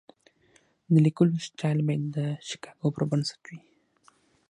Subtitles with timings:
[0.91, 2.17] د لیکلو سټایل باید د
[2.47, 3.59] شیکاګو پر بنسټ وي.